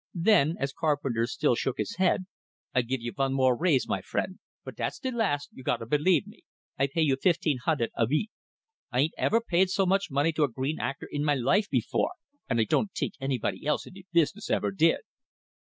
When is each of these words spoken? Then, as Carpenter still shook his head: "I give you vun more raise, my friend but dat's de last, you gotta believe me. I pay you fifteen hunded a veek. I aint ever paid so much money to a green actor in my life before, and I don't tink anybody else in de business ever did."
Then, 0.17 0.55
as 0.59 0.73
Carpenter 0.73 1.27
still 1.27 1.53
shook 1.53 1.77
his 1.77 1.97
head: 1.97 2.25
"I 2.73 2.81
give 2.81 3.01
you 3.01 3.11
vun 3.11 3.33
more 3.35 3.55
raise, 3.55 3.87
my 3.87 4.01
friend 4.01 4.39
but 4.65 4.75
dat's 4.75 4.97
de 4.97 5.11
last, 5.11 5.49
you 5.53 5.61
gotta 5.63 5.85
believe 5.85 6.25
me. 6.25 6.39
I 6.79 6.87
pay 6.87 7.03
you 7.03 7.17
fifteen 7.17 7.59
hunded 7.65 7.91
a 7.95 8.07
veek. 8.07 8.31
I 8.91 8.99
aint 9.01 9.13
ever 9.15 9.39
paid 9.39 9.69
so 9.69 9.85
much 9.85 10.09
money 10.09 10.33
to 10.33 10.43
a 10.43 10.47
green 10.51 10.79
actor 10.79 11.07
in 11.11 11.23
my 11.23 11.35
life 11.35 11.69
before, 11.69 12.13
and 12.49 12.59
I 12.59 12.63
don't 12.63 12.91
tink 12.93 13.11
anybody 13.21 13.63
else 13.67 13.85
in 13.85 13.93
de 13.93 14.05
business 14.11 14.49
ever 14.49 14.71
did." 14.71 15.01